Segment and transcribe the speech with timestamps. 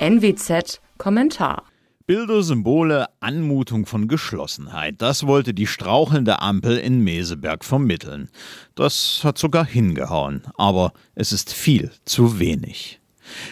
[0.00, 1.64] NWZ Kommentar
[2.06, 5.02] Bilder, Symbole, Anmutung von Geschlossenheit.
[5.02, 8.30] Das wollte die strauchelnde Ampel in Meseberg vermitteln.
[8.76, 10.42] Das hat sogar hingehauen.
[10.56, 13.00] Aber es ist viel zu wenig.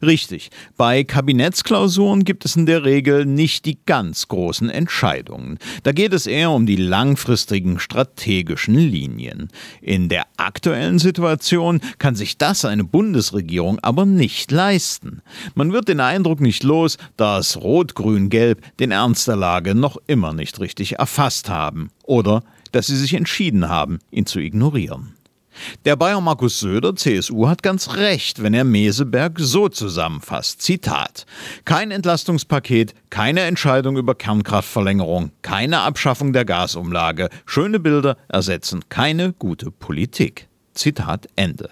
[0.00, 5.58] Richtig, bei Kabinettsklausuren gibt es in der Regel nicht die ganz großen Entscheidungen.
[5.82, 9.48] Da geht es eher um die langfristigen strategischen Linien.
[9.80, 15.22] In der aktuellen Situation kann sich das eine Bundesregierung aber nicht leisten.
[15.54, 20.60] Man wird den Eindruck nicht los, dass Rot-Grün-Gelb den Ernst der Lage noch immer nicht
[20.60, 25.14] richtig erfasst haben oder dass sie sich entschieden haben, ihn zu ignorieren.
[25.84, 30.62] Der Bayer Markus Söder, CSU, hat ganz recht, wenn er Meseberg so zusammenfasst.
[30.62, 31.26] Zitat.
[31.64, 37.28] Kein Entlastungspaket, keine Entscheidung über Kernkraftverlängerung, keine Abschaffung der Gasumlage.
[37.46, 40.48] Schöne Bilder ersetzen keine gute Politik.
[40.74, 41.70] Zitat Ende.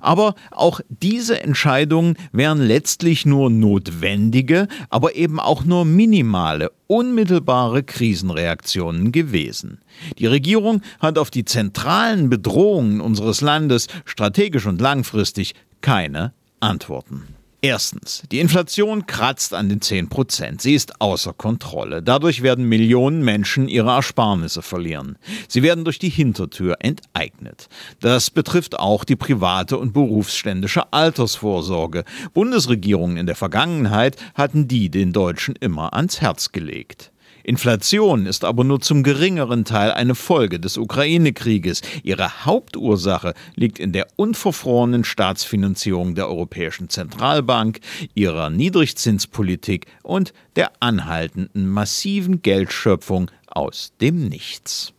[0.00, 9.12] Aber auch diese Entscheidungen wären letztlich nur notwendige, aber eben auch nur minimale, unmittelbare Krisenreaktionen
[9.12, 9.80] gewesen.
[10.18, 17.37] Die Regierung hat auf die zentralen Bedrohungen unseres Landes strategisch und langfristig keine Antworten.
[17.60, 20.62] Erstens, die Inflation kratzt an den 10 Prozent.
[20.62, 22.04] Sie ist außer Kontrolle.
[22.04, 25.18] Dadurch werden Millionen Menschen ihre Ersparnisse verlieren.
[25.48, 27.68] Sie werden durch die Hintertür enteignet.
[27.98, 32.04] Das betrifft auch die private und berufsständische Altersvorsorge.
[32.32, 37.10] Bundesregierungen in der Vergangenheit hatten die den Deutschen immer ans Herz gelegt.
[37.48, 41.80] Inflation ist aber nur zum geringeren Teil eine Folge des Ukraine-Krieges.
[42.02, 47.80] Ihre Hauptursache liegt in der unverfrorenen Staatsfinanzierung der Europäischen Zentralbank,
[48.12, 54.92] ihrer Niedrigzinspolitik und der anhaltenden massiven Geldschöpfung aus dem Nichts.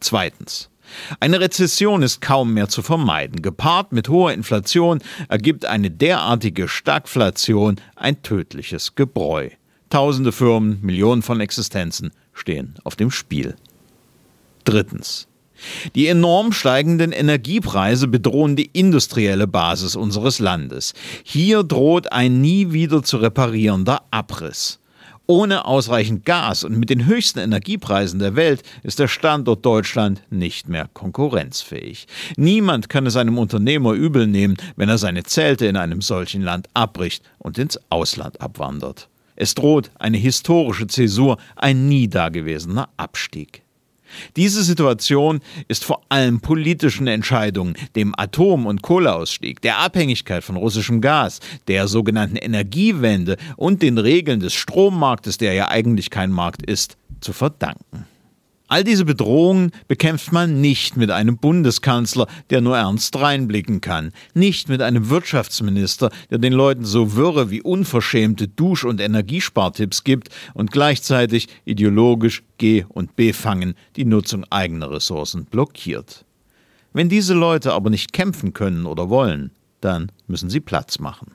[0.00, 0.68] Zweitens.
[1.18, 3.40] Eine Rezession ist kaum mehr zu vermeiden.
[3.40, 9.48] Gepaart mit hoher Inflation ergibt eine derartige Stagflation ein tödliches Gebräu.
[9.96, 13.56] Tausende Firmen, Millionen von Existenzen stehen auf dem Spiel.
[14.64, 15.26] Drittens.
[15.94, 20.92] Die enorm steigenden Energiepreise bedrohen die industrielle Basis unseres Landes.
[21.24, 24.80] Hier droht ein nie wieder zu reparierender Abriss.
[25.24, 30.68] Ohne ausreichend Gas und mit den höchsten Energiepreisen der Welt ist der Standort Deutschland nicht
[30.68, 32.06] mehr konkurrenzfähig.
[32.36, 36.68] Niemand kann es einem Unternehmer übel nehmen, wenn er seine Zelte in einem solchen Land
[36.74, 39.08] abbricht und ins Ausland abwandert.
[39.36, 43.62] Es droht eine historische Zäsur, ein nie dagewesener Abstieg.
[44.36, 51.00] Diese Situation ist vor allem politischen Entscheidungen, dem Atom- und Kohleausstieg, der Abhängigkeit von russischem
[51.00, 56.96] Gas, der sogenannten Energiewende und den Regeln des Strommarktes, der ja eigentlich kein Markt ist,
[57.20, 58.06] zu verdanken.
[58.68, 64.68] All diese Bedrohungen bekämpft man nicht mit einem Bundeskanzler, der nur ernst reinblicken kann, nicht
[64.68, 70.72] mit einem Wirtschaftsminister, der den Leuten so wirre wie unverschämte Dusch- und Energiespartipps gibt und
[70.72, 76.24] gleichzeitig ideologisch G- und B-Fangen die Nutzung eigener Ressourcen blockiert.
[76.92, 81.30] Wenn diese Leute aber nicht kämpfen können oder wollen, dann müssen sie Platz machen.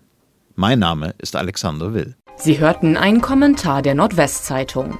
[0.55, 2.15] Mein Name ist Alexander Will.
[2.35, 4.97] Sie hörten einen Kommentar der Nordwestzeitung.